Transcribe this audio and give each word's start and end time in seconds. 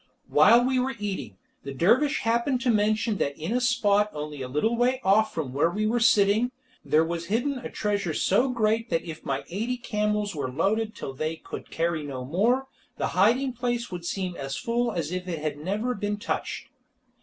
While 0.29 0.65
we 0.65 0.79
were 0.79 0.95
eating, 0.97 1.37
the 1.61 1.75
dervish 1.75 2.21
happened 2.21 2.59
to 2.61 2.71
mention 2.71 3.17
that 3.17 3.37
in 3.37 3.51
a 3.51 3.61
spot 3.61 4.09
only 4.13 4.41
a 4.41 4.47
little 4.47 4.75
way 4.75 4.99
off 5.03 5.31
from 5.31 5.53
where 5.53 5.69
we 5.69 5.85
were 5.85 5.99
sitting, 5.99 6.49
there 6.83 7.05
was 7.05 7.27
hidden 7.27 7.59
a 7.59 7.69
treasure 7.69 8.15
so 8.15 8.49
great 8.49 8.89
that 8.89 9.03
if 9.03 9.23
my 9.23 9.43
eighty 9.49 9.77
camels 9.77 10.33
were 10.35 10.51
loaded 10.51 10.95
till 10.95 11.13
they 11.13 11.35
could 11.35 11.69
carry 11.69 12.01
no 12.01 12.25
more, 12.25 12.65
the 12.97 13.09
hiding 13.13 13.53
place 13.53 13.91
would 13.91 14.03
seem 14.03 14.35
as 14.37 14.57
full 14.57 14.91
as 14.91 15.11
if 15.11 15.27
it 15.27 15.37
had 15.37 15.59
never 15.59 15.93
been 15.93 16.17
touched. 16.17 16.69